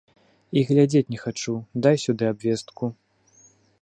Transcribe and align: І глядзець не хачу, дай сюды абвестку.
І 0.61 0.61
глядзець 0.69 1.11
не 1.15 1.19
хачу, 1.25 1.53
дай 1.87 2.01
сюды 2.05 2.23
абвестку. 2.31 2.91